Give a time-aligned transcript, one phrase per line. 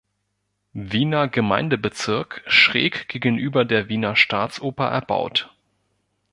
[0.73, 5.55] Wiener Gemeindebezirk schräg gegenüber der Wiener Staatsoper erbaut.